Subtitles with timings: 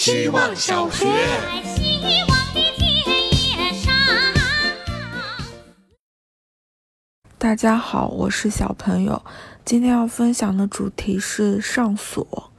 [0.00, 1.04] 希望小学。
[7.36, 9.22] 大家好，我是小朋友。
[9.62, 12.50] 今天要分享的主题是上锁。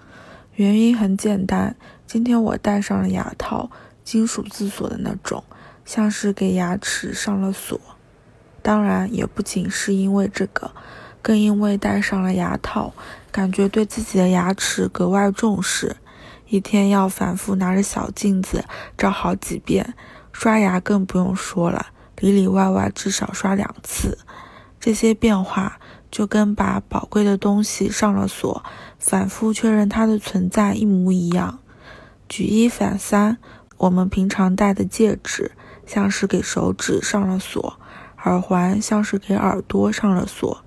[0.54, 1.75] 原因很简单，
[2.05, 3.71] 今天我戴上了牙套，
[4.03, 5.44] 金属自锁的那种，
[5.83, 7.81] 像是给牙齿上了锁。
[8.62, 10.69] 当然，也不仅是因为这个，
[11.23, 12.94] 更因为戴上了牙套，
[13.31, 15.96] 感觉对自己的牙齿格外重视。
[16.52, 18.66] 一天要反复拿着小镜子
[18.98, 19.94] 照好几遍，
[20.34, 21.88] 刷牙更不用说了，
[22.18, 24.18] 里里外外至少刷两次。
[24.78, 25.80] 这些变化
[26.12, 28.64] 就跟把宝贵的东西上了锁，
[29.00, 31.59] 反复确认它的存在一模一样。
[32.28, 33.38] 举一反三，
[33.78, 35.54] 我们平常戴的戒指
[35.86, 37.80] 像是给手指上了锁。
[38.26, 40.64] 耳环像是给耳朵上了锁，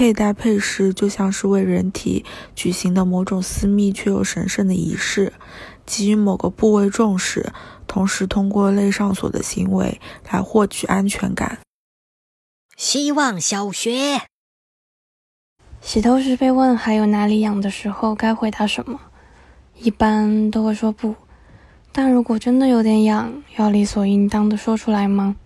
[0.00, 5.34] 佩戴配饰就像是为人体举行的某种私密却又神圣的仪式，
[5.84, 7.52] 给予某个部位重视，
[7.86, 11.58] 同时通过类上锁的行为来获取安全感。
[12.78, 14.22] 希望小学。
[15.82, 18.98] 洗头时被问还有哪里痒的时候，该回答什么？
[19.76, 21.14] 一般都会说不，
[21.92, 25.36] 但如果真的有点痒，要理所应当的说出来吗？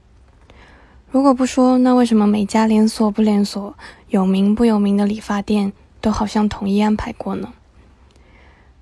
[1.15, 7.53] 如果不说，那为什么每家连锁不连锁、有名不有名的理发店都好像统一安排过呢？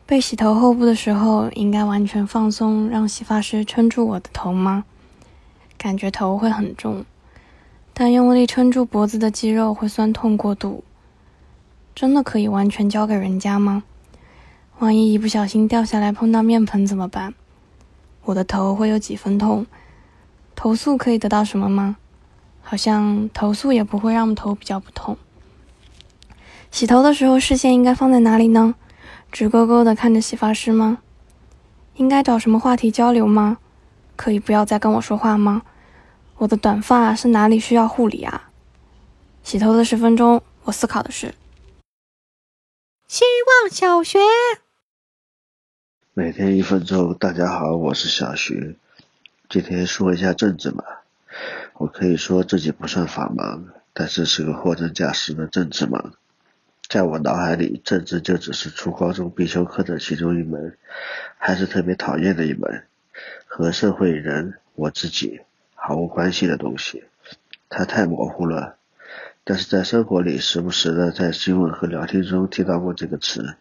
[0.06, 4.84] 被洗头后部的时候，应该完全放松，让洗发师撑住我的头吗？
[5.76, 7.04] 感觉头会很重，
[7.92, 10.82] 但用力撑住脖子的肌肉会酸痛过度。
[11.94, 13.82] 真的可以完全交给人家吗？
[14.78, 17.34] 万一一不小心掉下来碰到面盆怎么办？
[18.24, 19.66] 我的头会有几分痛？
[20.56, 21.98] 投诉可以得到什么吗？
[22.62, 25.18] 好像投诉也不会让头比较不痛。
[26.70, 28.74] 洗头的时候视线应该放在哪里呢？
[29.30, 30.98] 直勾勾的看着洗发师吗？
[31.96, 33.58] 应该找什么话题交流吗？
[34.16, 35.62] 可以不要再跟我说话吗？
[36.38, 38.50] 我的短发是哪里需要护理啊？
[39.42, 41.34] 洗头的十分钟，我思考的是：
[43.06, 43.24] 希
[43.62, 44.18] 望小学。
[46.14, 48.78] 每天一分钟，大家好，我是小徐。
[49.48, 51.01] 今天说一下政治吧。
[51.74, 56.12] 我可以说自己不算法盲，但是是个货真价实的政治盲。
[56.88, 60.76] 在我脑海里，政治就只是初高中必修课的其中一门，
[61.38, 62.84] 还是特别讨厌的一门，
[63.46, 65.40] 和社会人我自己
[65.74, 67.04] 毫无关系的东西。
[67.70, 68.76] 它太模糊了，
[69.42, 73.56] 但是在生活里时不时的在新闻和聊天中听到过这个词，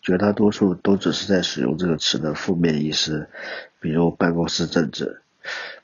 [0.00, 3.28] 绝大多数都只是在使用这个词的负面意思，
[3.80, 5.20] 比如办公室政治。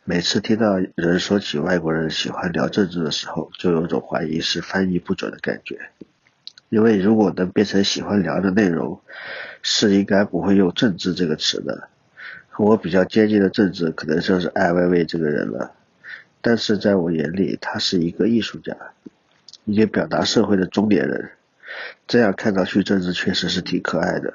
[0.04, 5.78] 每次听到人说起外国人喜欢聊政治的时候，就有种怀疑是翻译不准的感觉。
[6.68, 9.00] 因为如果能变成喜欢聊的内容，
[9.62, 11.88] 是应该不会用政治这个词的。
[12.48, 15.72] 和我比较接近的政治，可能就是艾薇薇这个人了。
[16.40, 18.76] 但是在我眼里，他是一个艺术家，
[19.64, 21.30] 一个表达社会的中年人。
[22.06, 24.34] 这样看上去，政治确实是挺可爱的。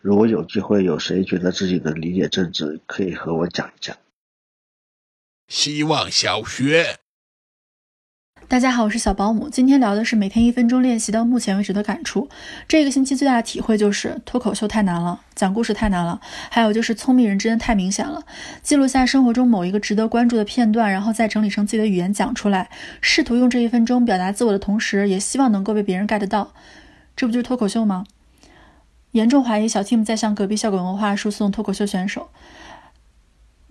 [0.00, 3.96] 如果有机会，有谁觉得自己能理解政治，可以和我讲一讲。
[5.48, 6.96] 希望小学，
[8.48, 9.48] 大家好，我是小保姆。
[9.50, 12.30] 今天聊的是每天一分钟练习到目前为止的感触。
[12.66, 16.18] 这个星期最大的体会就是脱口秀太难了，讲故事太难了，
[16.50, 18.22] 还有就是聪明人真的太明显了。
[18.62, 22.70] 记录下生活中某一个值得关注的片段，然后再整理成自己的语言讲出来，
[23.02, 26.54] 试图用这一分钟表达自我的同时，也希望能够被别人 get 到。
[27.14, 28.06] 这不就是脱口秀吗？
[29.12, 32.30] 严重怀疑小 team 在向隔壁笑果文化输送脱口秀选手。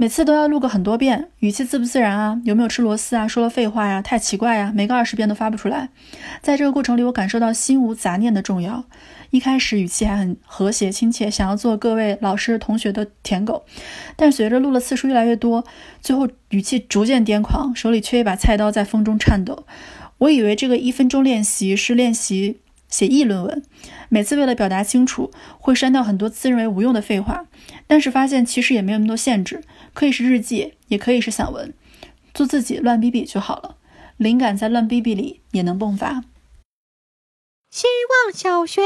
[0.03, 2.41] 每次都要录个很多遍，语气自不自然啊？
[2.43, 3.25] 有没有吃螺丝啊？
[3.25, 4.01] 说了废话呀？
[4.01, 4.69] 太奇怪呀！
[4.75, 5.87] 每个二十遍都发不出来。
[6.41, 8.83] 在这个过程里，我感受到心无杂念的重要。
[9.29, 13.63] 一开始语气还很和谐亲切，想要做各位老师同学的舔狗，
[14.17, 15.63] 但随着录的次数越来越多，
[16.01, 19.65] 最后语气逐渐癫狂，手里缺一把菜刀在风中颤抖。
[20.17, 22.59] 我以为这个一分钟练习是练习
[22.92, 23.62] 写议论文，
[24.08, 27.44] 每次为了表达清楚，会删掉很多自认为无用的废话，
[27.86, 29.62] 但是发现其实也没有那么多限制。
[29.92, 31.74] 可以是日记，也可以是散文，
[32.32, 33.76] 做自己乱逼逼就好了。
[34.16, 36.24] 灵感在乱逼逼里也能迸发。
[37.70, 38.80] 希望小学。